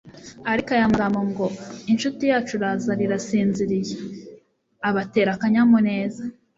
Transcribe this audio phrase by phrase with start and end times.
[0.51, 1.45] Ariko aya magambo ngo:
[1.91, 3.95] «incuti yacu Lazaro irasinziriye,»
[4.89, 6.23] abatera akanyamuneza.